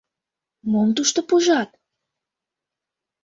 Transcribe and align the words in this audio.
Мом 0.71 0.89
тушто 0.95 1.19
пужат? 1.29 1.69